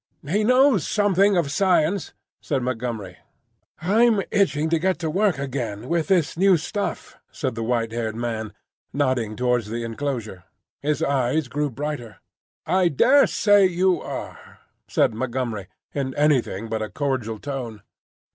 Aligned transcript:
"He 0.27 0.43
knows 0.43 0.87
something 0.87 1.37
of 1.37 1.51
science," 1.51 2.11
said 2.41 2.63
Montgomery. 2.63 3.17
"I'm 3.83 4.23
itching 4.31 4.67
to 4.71 4.79
get 4.79 4.97
to 4.97 5.11
work 5.11 5.37
again—with 5.37 6.07
this 6.07 6.35
new 6.35 6.57
stuff," 6.57 7.19
said 7.29 7.53
the 7.53 7.61
white 7.61 7.91
haired 7.91 8.15
man, 8.15 8.51
nodding 8.93 9.35
towards 9.35 9.69
the 9.69 9.83
enclosure. 9.83 10.45
His 10.81 11.03
eyes 11.03 11.47
grew 11.47 11.69
brighter. 11.69 12.17
"I 12.65 12.87
daresay 12.87 13.67
you 13.67 14.01
are," 14.01 14.57
said 14.87 15.13
Montgomery, 15.13 15.67
in 15.93 16.15
anything 16.15 16.67
but 16.67 16.81
a 16.81 16.89
cordial 16.89 17.37
tone. 17.37 17.83